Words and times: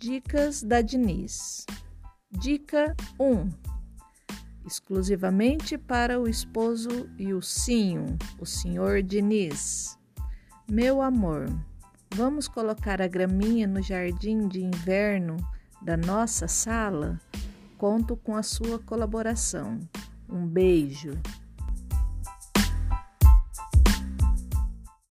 Dicas 0.00 0.62
da 0.62 0.80
Diniz. 0.80 1.66
Dica 2.30 2.96
1. 3.20 3.50
Exclusivamente 4.66 5.76
para 5.76 6.18
o 6.18 6.26
esposo 6.26 7.06
e 7.18 7.34
o 7.34 7.42
sim, 7.42 7.98
o 8.38 8.46
senhor 8.46 9.02
Diniz. 9.02 9.98
Meu 10.66 11.02
amor, 11.02 11.54
vamos 12.14 12.48
colocar 12.48 13.02
a 13.02 13.06
graminha 13.06 13.66
no 13.66 13.82
jardim 13.82 14.48
de 14.48 14.64
inverno 14.64 15.36
da 15.82 15.98
nossa 15.98 16.48
sala? 16.48 17.20
Conto 17.76 18.16
com 18.16 18.34
a 18.34 18.42
sua 18.42 18.78
colaboração. 18.78 19.78
Um 20.26 20.46
beijo. 20.46 21.10